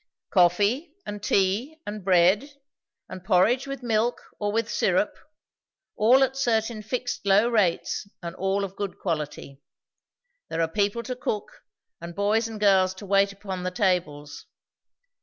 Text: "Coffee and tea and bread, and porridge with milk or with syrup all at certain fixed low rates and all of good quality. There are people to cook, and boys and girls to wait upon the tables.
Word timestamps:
"Coffee 0.31 0.95
and 1.05 1.21
tea 1.21 1.77
and 1.85 2.03
bread, 2.03 2.53
and 3.07 3.23
porridge 3.23 3.67
with 3.67 3.83
milk 3.83 4.19
or 4.39 4.51
with 4.51 4.67
syrup 4.67 5.15
all 5.95 6.23
at 6.23 6.35
certain 6.35 6.81
fixed 6.81 7.23
low 7.23 7.47
rates 7.47 8.07
and 8.23 8.35
all 8.35 8.63
of 8.63 8.75
good 8.75 8.97
quality. 8.97 9.61
There 10.49 10.59
are 10.61 10.67
people 10.67 11.03
to 11.03 11.15
cook, 11.15 11.51
and 12.01 12.15
boys 12.15 12.47
and 12.47 12.59
girls 12.59 12.95
to 12.95 13.05
wait 13.05 13.31
upon 13.31 13.61
the 13.61 13.69
tables. 13.69 14.47